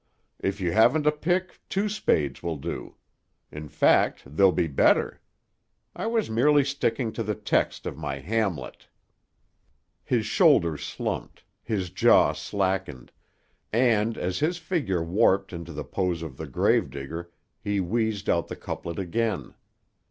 [0.39, 2.95] If you haven't a pick, two spades will do.
[3.51, 5.21] In fact, they'll be better.
[5.95, 8.87] I was merely sticking to the text of my Hamlet."
[10.03, 13.11] His shoulders slumped, his jaw slackened,
[13.71, 17.29] and, as his figure warped into the pose of the gravedigger
[17.63, 19.53] he wheezed out the couplet again.